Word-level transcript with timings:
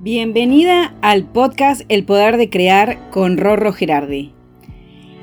Bienvenida 0.00 0.94
al 1.02 1.24
podcast 1.24 1.82
El 1.88 2.04
Poder 2.04 2.36
de 2.36 2.48
Crear 2.48 3.10
con 3.10 3.36
Rorro 3.36 3.72
Gerardi. 3.72 4.32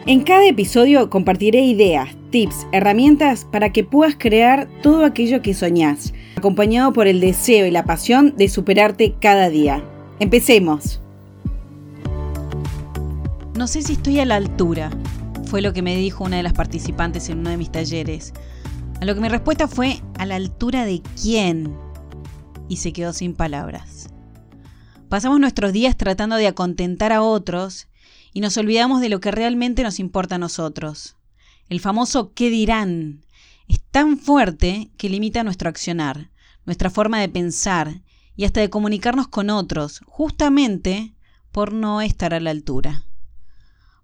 En 0.05 0.21
cada 0.23 0.46
episodio 0.46 1.09
compartiré 1.09 1.62
ideas, 1.62 2.09
tips, 2.29 2.67
herramientas 2.73 3.47
para 3.49 3.71
que 3.71 3.85
puedas 3.85 4.17
crear 4.17 4.67
todo 4.83 5.05
aquello 5.05 5.41
que 5.41 5.53
soñás, 5.53 6.13
acompañado 6.35 6.91
por 6.91 7.07
el 7.07 7.21
deseo 7.21 7.65
y 7.65 7.71
la 7.71 7.85
pasión 7.85 8.35
de 8.35 8.49
superarte 8.49 9.16
cada 9.21 9.50
día. 9.50 9.82
Empecemos. 10.20 11.00
No 13.57 13.68
sé 13.68 13.82
si 13.82 13.94
estoy 13.94 14.20
a 14.20 14.26
la 14.26 14.36
altura, 14.36 14.89
fue 15.46 15.62
lo 15.62 15.71
que 15.71 15.84
me 15.84 15.96
dijo 15.96 16.26
una 16.26 16.36
de 16.36 16.44
las 16.44 16.52
participantes 16.52 17.30
en 17.30 17.39
uno 17.39 17.50
de 17.50 17.57
mis 17.57 17.71
talleres. 17.71 18.34
A 19.00 19.05
lo 19.05 19.16
que 19.16 19.21
mi 19.21 19.30
respuesta 19.30 19.70
fue, 19.70 20.02
¿a 20.20 20.26
la 20.26 20.36
altura 20.36 20.84
de 20.84 21.02
quién? 21.21 21.73
Y 22.68 22.76
se 22.76 22.92
quedó 22.92 23.14
sin 23.14 23.36
palabras. 23.36 24.10
Pasamos 25.15 25.39
nuestros 25.39 25.71
días 25.71 25.96
tratando 25.96 26.36
de 26.36 26.46
acontentar 26.46 27.14
a 27.14 27.21
otros 27.21 27.87
y 28.33 28.42
nos 28.42 28.57
olvidamos 28.57 29.00
de 29.00 29.07
lo 29.07 29.21
que 29.21 29.32
realmente 29.32 29.82
nos 29.82 29.97
importa 30.01 30.36
a 30.36 30.39
nosotros. 30.39 31.15
El 31.69 31.79
famoso 31.79 32.33
¿qué 32.33 32.50
dirán? 32.50 33.23
es 33.69 33.80
tan 33.91 34.17
fuerte 34.17 34.91
que 34.97 35.08
limita 35.08 35.45
nuestro 35.45 35.69
accionar, 35.69 36.31
nuestra 36.66 36.89
forma 36.89 37.22
de 37.22 37.30
pensar 37.30 38.02
y 38.36 38.44
hasta 38.44 38.59
de 38.59 38.69
comunicarnos 38.69 39.30
con 39.30 39.50
otros, 39.52 40.02
justamente 40.05 41.14
por 41.53 41.72
no 41.72 42.02
estar 42.02 42.33
a 42.33 42.41
la 42.41 42.50
altura. 42.50 43.05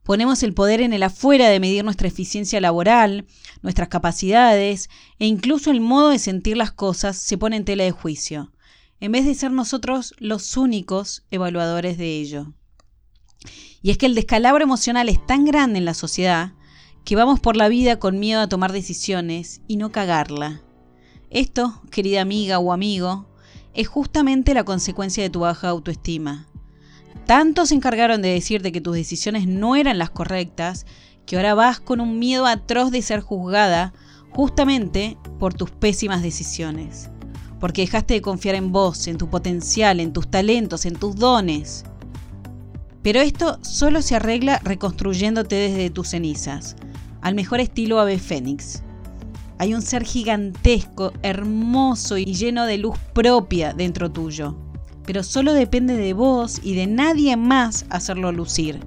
Ponemos 0.04 0.44
el 0.44 0.54
poder 0.54 0.80
en 0.80 0.94
el 0.94 1.04
afuera 1.04 1.50
de 1.50 1.60
medir 1.60 1.84
nuestra 1.84 2.08
eficiencia 2.08 2.62
laboral, 2.62 3.26
nuestras 3.62 3.90
capacidades 3.90 4.90
e 5.20 5.26
incluso 5.26 5.72
el 5.72 5.82
modo 5.82 6.12
de 6.12 6.20
sentir 6.20 6.56
las 6.56 6.72
cosas 6.72 7.18
se 7.18 7.38
pone 7.38 7.58
en 7.58 7.66
tela 7.66 7.84
de 7.84 7.92
juicio 7.92 8.54
en 9.02 9.12
vez 9.12 9.26
de 9.26 9.34
ser 9.34 9.52
nosotros 9.52 10.14
los 10.20 10.56
únicos 10.56 11.24
evaluadores 11.32 11.98
de 11.98 12.20
ello. 12.20 12.54
Y 13.82 13.90
es 13.90 13.98
que 13.98 14.06
el 14.06 14.14
descalabro 14.14 14.64
emocional 14.64 15.10
es 15.10 15.26
tan 15.26 15.44
grande 15.44 15.80
en 15.80 15.86
la 15.86 15.96
sociedad 15.96 16.54
que 17.04 17.16
vamos 17.16 17.40
por 17.40 17.58
la 17.58 17.68
vida 17.68 17.98
con 17.98 18.20
miedo 18.20 18.42
a 18.42 18.48
tomar 18.48 18.72
decisiones 18.72 19.62
y 19.68 19.78
no 19.78 19.92
cagarla. 19.92 20.62
Esto, 21.32 21.82
querida 21.90 22.22
amiga 22.22 22.60
o 22.60 22.72
amigo, 22.72 23.28
es 23.74 23.88
justamente 23.88 24.54
la 24.54 24.66
consecuencia 24.66 25.24
de 25.24 25.32
tu 25.32 25.40
baja 25.40 25.70
autoestima. 25.70 26.48
Tanto 27.26 27.66
se 27.66 27.74
encargaron 27.74 28.22
de 28.22 28.30
decirte 28.30 28.72
que 28.72 28.82
tus 28.82 28.94
decisiones 28.94 29.48
no 29.48 29.76
eran 29.76 29.98
las 29.98 30.12
correctas, 30.12 30.86
que 31.26 31.38
ahora 31.38 31.56
vas 31.56 31.80
con 31.80 32.02
un 32.02 32.20
miedo 32.20 32.46
atroz 32.46 32.92
de 32.92 33.02
ser 33.02 33.22
juzgada 33.22 33.94
justamente 34.30 35.18
por 35.40 35.56
tus 35.56 35.72
pésimas 35.72 36.22
decisiones 36.22 37.11
porque 37.62 37.84
dejaste 37.84 38.16
de 38.16 38.22
confiar 38.22 38.56
en 38.56 38.72
vos, 38.72 39.08
en 39.08 39.18
tu 39.18 39.30
potencial, 39.30 40.00
en 40.00 40.12
tus 40.12 40.30
talentos, 40.30 40.86
en 40.86 40.96
tus 40.96 41.16
dones. 41.16 41.86
Pero 43.04 43.22
esto 43.22 43.60
solo 43.62 44.02
se 44.02 44.16
arregla 44.16 44.60
reconstruyéndote 44.64 45.56
desde 45.56 45.92
tus 45.92 46.10
cenizas, 46.10 46.76
al 47.22 47.36
mejor 47.36 47.60
estilo 47.60 48.00
ave 48.00 48.18
fénix. 48.18 48.82
Hay 49.60 49.76
un 49.76 49.84
ser 49.84 50.04
gigantesco, 50.04 51.14
hermoso 51.22 52.18
y 52.18 52.26
lleno 52.26 52.66
de 52.66 52.80
luz 52.80 52.98
propia 53.14 53.74
dentro 53.74 54.12
tuyo, 54.12 54.58
pero 55.06 55.22
solo 55.22 55.54
depende 55.54 55.96
de 55.96 56.14
vos 56.14 56.60
y 56.64 56.74
de 56.74 56.88
nadie 56.88 57.38
más 57.38 57.86
hacerlo 57.90 58.32
lucir. 58.32 58.80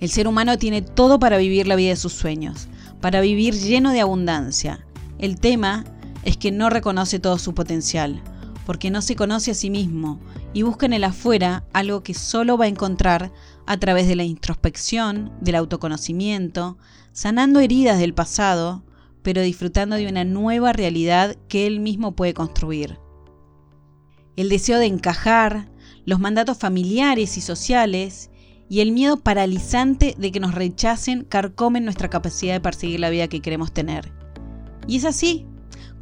El 0.00 0.10
ser 0.10 0.26
humano 0.26 0.58
tiene 0.58 0.82
todo 0.82 1.20
para 1.20 1.38
vivir 1.38 1.68
la 1.68 1.76
vida 1.76 1.90
de 1.90 1.96
sus 1.96 2.12
sueños, 2.12 2.66
para 3.00 3.20
vivir 3.20 3.54
lleno 3.54 3.92
de 3.92 4.00
abundancia. 4.00 4.84
El 5.20 5.38
tema 5.38 5.84
es 6.24 6.36
que 6.36 6.50
no 6.50 6.70
reconoce 6.70 7.18
todo 7.18 7.38
su 7.38 7.54
potencial, 7.54 8.22
porque 8.66 8.90
no 8.90 9.02
se 9.02 9.16
conoce 9.16 9.50
a 9.50 9.54
sí 9.54 9.70
mismo 9.70 10.20
y 10.52 10.62
busca 10.62 10.86
en 10.86 10.92
el 10.92 11.04
afuera 11.04 11.64
algo 11.72 12.02
que 12.02 12.14
solo 12.14 12.56
va 12.56 12.66
a 12.66 12.68
encontrar 12.68 13.32
a 13.66 13.76
través 13.78 14.06
de 14.06 14.16
la 14.16 14.24
introspección, 14.24 15.32
del 15.40 15.56
autoconocimiento, 15.56 16.78
sanando 17.12 17.60
heridas 17.60 17.98
del 17.98 18.14
pasado, 18.14 18.84
pero 19.22 19.42
disfrutando 19.42 19.96
de 19.96 20.08
una 20.08 20.24
nueva 20.24 20.72
realidad 20.72 21.36
que 21.48 21.66
él 21.66 21.80
mismo 21.80 22.12
puede 22.12 22.34
construir. 22.34 22.98
El 24.36 24.48
deseo 24.48 24.78
de 24.78 24.86
encajar, 24.86 25.70
los 26.04 26.18
mandatos 26.18 26.58
familiares 26.58 27.36
y 27.36 27.40
sociales 27.40 28.30
y 28.68 28.80
el 28.80 28.92
miedo 28.92 29.18
paralizante 29.18 30.14
de 30.18 30.32
que 30.32 30.40
nos 30.40 30.54
rechacen 30.54 31.24
carcomen 31.24 31.84
nuestra 31.84 32.08
capacidad 32.08 32.54
de 32.54 32.60
perseguir 32.60 33.00
la 33.00 33.10
vida 33.10 33.28
que 33.28 33.40
queremos 33.40 33.72
tener. 33.72 34.12
Y 34.88 34.96
es 34.96 35.04
así, 35.04 35.46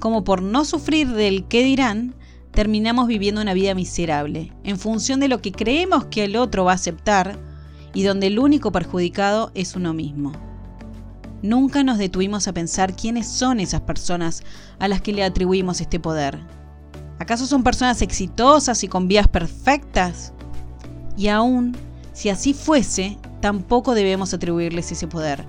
como 0.00 0.25
por 0.25 0.43
no 0.43 0.65
sufrir 0.65 1.09
del 1.12 1.44
qué 1.47 1.62
dirán, 1.62 2.15
terminamos 2.50 3.06
viviendo 3.06 3.41
una 3.41 3.55
vida 3.55 3.75
miserable, 3.75 4.53
en 4.65 4.78
función 4.78 5.21
de 5.21 5.28
lo 5.28 5.41
que 5.41 5.53
creemos 5.53 6.06
que 6.06 6.25
el 6.25 6.37
otro 6.37 6.65
va 6.65 6.72
a 6.72 6.77
aceptar 6.77 7.38
y 7.94 8.03
donde 8.03 8.27
el 8.27 8.39
único 8.39 8.72
perjudicado 8.72 9.53
es 9.55 9.77
uno 9.77 9.94
mismo. 9.94 10.33
Nunca 11.43 11.84
nos 11.84 11.99
detuvimos 11.99 12.49
a 12.49 12.53
pensar 12.53 12.97
quiénes 12.97 13.27
son 13.27 13.60
esas 13.60 13.83
personas 13.83 14.43
a 14.78 14.89
las 14.89 15.00
que 15.00 15.12
le 15.12 15.22
atribuimos 15.22 15.81
este 15.81 16.00
poder. 16.00 16.39
¿Acaso 17.19 17.47
son 17.47 17.62
personas 17.62 18.03
exitosas 18.03 18.83
y 18.83 18.89
con 18.89 19.06
vías 19.06 19.28
perfectas? 19.28 20.33
Y 21.16 21.28
aún, 21.28 21.77
si 22.12 22.31
así 22.31 22.55
fuese, 22.55 23.19
tampoco 23.41 23.94
debemos 23.94 24.34
atribuirles 24.34 24.93
ese 24.93 25.06
poder, 25.06 25.44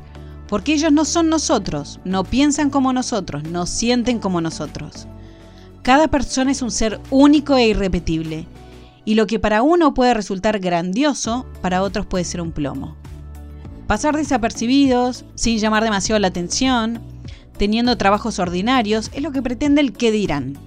porque 0.51 0.73
ellos 0.73 0.91
no 0.91 1.05
son 1.05 1.29
nosotros, 1.29 2.01
no 2.03 2.25
piensan 2.25 2.69
como 2.69 2.91
nosotros, 2.91 3.43
no 3.45 3.65
sienten 3.65 4.19
como 4.19 4.41
nosotros. 4.41 5.07
Cada 5.81 6.09
persona 6.09 6.51
es 6.51 6.61
un 6.61 6.71
ser 6.71 6.99
único 7.09 7.55
e 7.55 7.69
irrepetible, 7.69 8.45
y 9.05 9.15
lo 9.15 9.27
que 9.27 9.39
para 9.39 9.61
uno 9.61 9.93
puede 9.93 10.13
resultar 10.13 10.59
grandioso, 10.59 11.45
para 11.61 11.81
otros 11.81 12.05
puede 12.05 12.25
ser 12.25 12.41
un 12.41 12.51
plomo. 12.51 12.97
Pasar 13.87 14.17
desapercibidos, 14.17 15.23
sin 15.35 15.57
llamar 15.57 15.85
demasiado 15.85 16.19
la 16.19 16.27
atención, 16.27 16.99
teniendo 17.57 17.97
trabajos 17.97 18.37
ordinarios, 18.37 19.09
es 19.13 19.23
lo 19.23 19.31
que 19.31 19.41
pretende 19.41 19.79
el 19.79 19.93
que 19.93 20.11
dirán. 20.11 20.57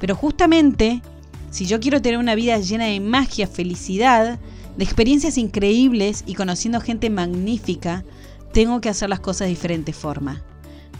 Pero 0.00 0.16
justamente, 0.16 1.02
si 1.50 1.66
yo 1.66 1.78
quiero 1.78 2.00
tener 2.00 2.18
una 2.18 2.34
vida 2.34 2.56
llena 2.56 2.86
de 2.86 3.00
magia, 3.00 3.46
felicidad, 3.46 4.38
de 4.78 4.84
experiencias 4.84 5.36
increíbles 5.36 6.24
y 6.26 6.32
conociendo 6.32 6.80
gente 6.80 7.10
magnífica, 7.10 8.02
tengo 8.52 8.80
que 8.80 8.88
hacer 8.88 9.08
las 9.08 9.20
cosas 9.20 9.46
de 9.46 9.50
diferente 9.50 9.92
forma. 9.92 10.42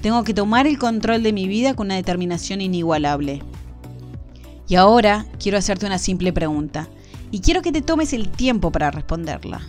Tengo 0.02 0.24
que 0.24 0.34
tomar 0.34 0.66
el 0.66 0.78
control 0.78 1.22
de 1.22 1.32
mi 1.32 1.46
vida 1.48 1.74
con 1.74 1.88
una 1.88 1.96
determinación 1.96 2.60
inigualable. 2.60 3.42
Y 4.68 4.76
ahora 4.76 5.26
quiero 5.38 5.58
hacerte 5.58 5.86
una 5.86 5.98
simple 5.98 6.32
pregunta, 6.32 6.88
y 7.32 7.40
quiero 7.40 7.62
que 7.62 7.72
te 7.72 7.82
tomes 7.82 8.12
el 8.12 8.28
tiempo 8.28 8.70
para 8.72 8.90
responderla. 8.90 9.60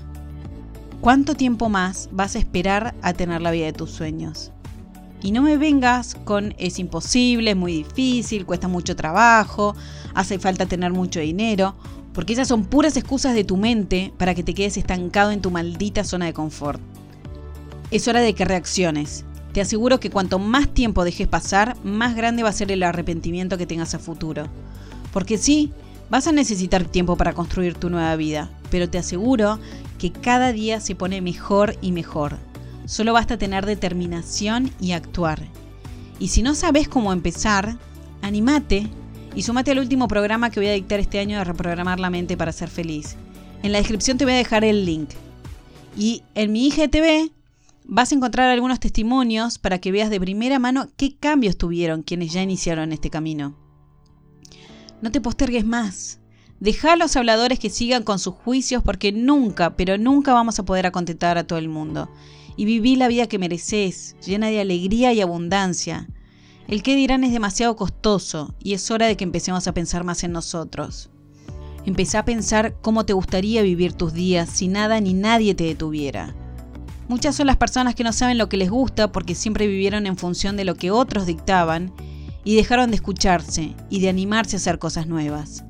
¿Cuánto 1.01 1.33
tiempo 1.35 1.69
más 1.69 2.09
vas 2.11 2.35
a 2.35 2.39
esperar 2.39 2.93
a 3.01 3.13
tener 3.13 3.41
la 3.41 3.51
vida 3.51 3.65
de 3.65 3.73
tus 3.73 3.91
sueños? 3.91 4.51
Y 5.23 5.31
no 5.31 5.41
me 5.41 5.57
vengas 5.57 6.15
con 6.23 6.55
es 6.57 6.79
imposible, 6.79 7.51
es 7.51 7.57
muy 7.57 7.73
difícil, 7.73 8.45
cuesta 8.45 8.67
mucho 8.67 8.95
trabajo, 8.95 9.75
hace 10.13 10.39
falta 10.39 10.65
tener 10.65 10.91
mucho 10.91 11.19
dinero, 11.19 11.75
porque 12.13 12.33
esas 12.33 12.47
son 12.47 12.65
puras 12.65 12.97
excusas 12.97 13.33
de 13.33 13.43
tu 13.43 13.57
mente 13.57 14.13
para 14.17 14.35
que 14.35 14.43
te 14.43 14.53
quedes 14.53 14.77
estancado 14.77 15.31
en 15.31 15.41
tu 15.41 15.51
maldita 15.51 16.03
zona 16.03 16.25
de 16.25 16.33
confort. 16.33 16.81
Es 17.91 18.07
hora 18.07 18.22
de 18.22 18.34
que 18.34 18.46
reacciones. 18.46 19.25
Te 19.52 19.59
aseguro 19.59 20.00
que 20.00 20.09
cuanto 20.09 20.40
más 20.40 20.74
tiempo 20.74 21.03
dejes 21.03 21.28
pasar, 21.28 21.75
más 21.84 22.16
grande 22.16 22.41
va 22.41 22.50
a 22.50 22.53
ser 22.53 22.72
el 22.72 22.84
arrepentimiento 22.84 23.57
que 23.57 23.66
tengas 23.66 23.94
a 23.94 24.00
futuro. 24.00 24.47
Porque 25.12 25.38
sí, 25.38 25.74
vas 26.09 26.25
a 26.25 26.31
necesitar 26.31 26.85
tiempo 26.85 27.18
para 27.18 27.34
construir 27.34 27.74
tu 27.75 27.90
nueva 27.90 28.16
vida, 28.16 28.50
pero 28.69 28.90
te 28.90 28.97
aseguro 28.97 29.59
que 30.00 30.13
cada 30.13 30.53
día 30.53 30.79
se 30.79 30.96
pone 30.96 31.19
mejor 31.22 31.75
y 31.81 31.91
mejor. 31.91 32.38
Solo 32.85 33.12
basta 33.12 33.38
tener 33.38 33.66
determinación 33.66 34.72
y 34.79 34.94
actuar. 34.94 35.41
Y 36.18 36.29
si 36.29 36.44
no 36.44 36.56
sabes 36.56 36.88
cómo 36.88 37.12
empezar, 37.12 37.78
animate 38.22 38.88
y 39.35 39.41
sumate 39.41 39.72
al 39.72 39.79
último 39.79 40.08
programa 40.08 40.50
que 40.50 40.62
voy 40.62 40.69
a 40.69 40.73
dictar 40.73 41.02
este 41.02 41.20
año 41.20 41.37
de 41.37 41.44
reprogramar 41.44 41.99
la 41.99 42.09
mente 42.09 42.37
para 42.37 42.53
ser 42.53 42.70
feliz. 42.70 43.17
En 43.64 43.73
la 43.73 43.79
descripción 43.79 44.17
te 44.17 44.23
voy 44.23 44.34
a 44.34 44.37
dejar 44.37 44.64
el 44.64 44.85
link. 44.85 45.09
Y 45.97 46.23
en 46.35 46.53
mi 46.53 46.67
IGTV 46.67 47.32
Vas 47.93 48.09
a 48.09 48.16
encontrar 48.16 48.49
algunos 48.49 48.79
testimonios 48.79 49.59
para 49.59 49.79
que 49.79 49.91
veas 49.91 50.09
de 50.09 50.22
primera 50.22 50.59
mano 50.59 50.88
qué 50.96 51.17
cambios 51.17 51.58
tuvieron 51.58 52.03
quienes 52.03 52.32
ya 52.32 52.41
iniciaron 52.41 52.93
este 52.93 53.09
camino. 53.09 53.58
No 55.02 55.11
te 55.11 55.20
postergues 55.20 55.66
más. 55.66 56.22
Deja 56.61 56.93
a 56.93 56.96
los 56.96 57.17
habladores 57.17 57.59
que 57.59 57.70
sigan 57.70 58.03
con 58.03 58.17
sus 58.17 58.35
juicios 58.35 58.82
porque 58.82 59.11
nunca, 59.11 59.76
pero 59.76 59.97
nunca 59.97 60.34
vamos 60.34 60.58
a 60.58 60.64
poder 60.64 60.85
acontentar 60.85 61.38
a 61.38 61.46
todo 61.46 61.59
el 61.59 61.67
mundo. 61.67 62.09
Y 62.55 62.64
viví 62.64 62.96
la 62.96 63.09
vida 63.09 63.28
que 63.28 63.40
mereces, 63.40 64.16
llena 64.26 64.47
de 64.47 64.61
alegría 64.61 65.11
y 65.11 65.20
abundancia. 65.20 66.08
El 66.70 66.84
que 66.84 66.96
dirán 66.96 67.26
es 67.26 67.34
demasiado 67.34 67.76
costoso 67.76 68.55
y 68.64 68.72
es 68.72 68.90
hora 68.90 69.08
de 69.08 69.17
que 69.17 69.26
empecemos 69.26 69.67
a 69.67 69.73
pensar 69.73 70.05
más 70.05 70.23
en 70.23 70.32
nosotros. 70.32 71.09
Empecé 71.85 72.17
a 72.17 72.23
pensar 72.23 72.78
cómo 72.82 73.05
te 73.05 73.11
gustaría 73.11 73.61
vivir 73.64 73.91
tus 73.91 74.14
días 74.14 74.49
si 74.49 74.70
nada 74.70 75.02
ni 75.02 75.14
nadie 75.14 75.55
te 75.55 75.66
detuviera. 75.66 76.37
Muchas 77.11 77.35
son 77.35 77.47
las 77.47 77.58
personas 77.58 77.93
que 77.93 78.05
no 78.05 78.13
saben 78.13 78.37
lo 78.37 78.47
que 78.47 78.55
les 78.55 78.69
gusta 78.69 79.11
porque 79.11 79.35
siempre 79.35 79.67
vivieron 79.67 80.08
en 80.08 80.16
función 80.16 80.55
de 80.55 80.63
lo 80.63 80.75
que 80.75 80.91
otros 80.91 81.25
dictaban 81.25 81.91
y 82.46 82.55
dejaron 82.55 82.90
de 82.90 82.96
escucharse 82.96 83.75
y 83.90 83.99
de 83.99 84.08
animarse 84.08 84.55
a 84.55 84.59
hacer 84.59 84.79
cosas 84.79 85.08
nuevas. 85.08 85.66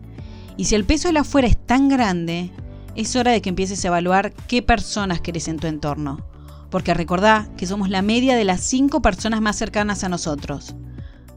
Y 0.56 0.66
si 0.66 0.76
el 0.76 0.86
peso 0.86 1.08
de 1.08 1.16
la 1.16 1.22
afuera 1.22 1.48
es 1.48 1.58
tan 1.58 1.90
grande, 1.90 2.52
es 2.96 3.16
hora 3.16 3.32
de 3.32 3.42
que 3.42 3.50
empieces 3.50 3.84
a 3.84 3.88
evaluar 3.88 4.34
qué 4.48 4.62
personas 4.62 5.20
querés 5.20 5.48
en 5.48 5.58
tu 5.58 5.66
entorno. 5.66 6.24
Porque 6.70 6.94
recordá 6.94 7.50
que 7.58 7.66
somos 7.66 7.90
la 7.90 8.04
media 8.04 8.36
de 8.36 8.44
las 8.44 8.62
cinco 8.62 9.02
personas 9.02 9.42
más 9.42 9.56
cercanas 9.56 10.04
a 10.04 10.10
nosotros. 10.10 10.76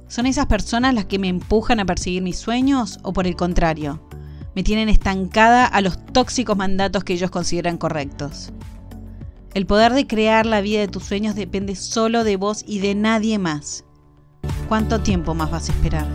¿Son 0.06 0.26
esas 0.26 0.44
personas 0.44 0.92
las 0.92 1.06
que 1.06 1.18
me 1.18 1.28
empujan 1.28 1.80
a 1.80 1.86
perseguir 1.86 2.20
mis 2.20 2.36
sueños 2.36 2.98
o 3.04 3.14
por 3.14 3.26
el 3.26 3.36
contrario? 3.36 4.06
Me 4.54 4.64
tienen 4.64 4.90
estancada 4.90 5.64
a 5.64 5.80
los 5.80 5.96
tóxicos 6.12 6.58
mandatos 6.58 7.04
que 7.04 7.14
ellos 7.14 7.30
consideran 7.30 7.78
correctos. 7.78 8.52
El 9.54 9.66
poder 9.66 9.92
de 9.92 10.08
crear 10.08 10.46
la 10.46 10.60
vida 10.60 10.80
de 10.80 10.88
tus 10.88 11.04
sueños 11.04 11.36
depende 11.36 11.76
solo 11.76 12.24
de 12.24 12.36
vos 12.36 12.64
y 12.66 12.80
de 12.80 12.96
nadie 12.96 13.38
más. 13.38 13.84
¿Cuánto 14.68 15.00
tiempo 15.00 15.32
más 15.32 15.48
vas 15.48 15.68
a 15.68 15.72
esperar? 15.72 16.08